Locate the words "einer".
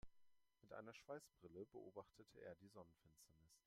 0.73-0.95